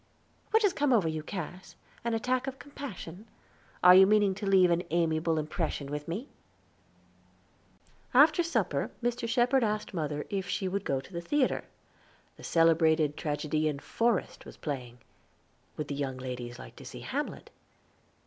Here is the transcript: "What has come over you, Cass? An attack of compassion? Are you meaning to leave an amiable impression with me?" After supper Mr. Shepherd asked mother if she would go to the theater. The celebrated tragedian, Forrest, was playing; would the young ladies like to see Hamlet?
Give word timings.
"What 0.49 0.63
has 0.63 0.73
come 0.73 0.91
over 0.91 1.07
you, 1.07 1.21
Cass? 1.21 1.75
An 2.03 2.15
attack 2.15 2.47
of 2.47 2.57
compassion? 2.57 3.27
Are 3.83 3.93
you 3.93 4.07
meaning 4.07 4.33
to 4.33 4.47
leave 4.47 4.71
an 4.71 4.81
amiable 4.89 5.37
impression 5.37 5.91
with 5.91 6.07
me?" 6.07 6.27
After 8.11 8.41
supper 8.41 8.89
Mr. 9.03 9.27
Shepherd 9.29 9.63
asked 9.63 9.93
mother 9.93 10.25
if 10.31 10.49
she 10.49 10.67
would 10.67 10.85
go 10.85 11.01
to 11.01 11.13
the 11.13 11.21
theater. 11.21 11.65
The 12.35 12.43
celebrated 12.43 13.15
tragedian, 13.15 13.77
Forrest, 13.77 14.43
was 14.43 14.57
playing; 14.57 14.97
would 15.77 15.87
the 15.87 15.93
young 15.93 16.17
ladies 16.17 16.57
like 16.57 16.75
to 16.77 16.85
see 16.85 17.01
Hamlet? 17.01 17.51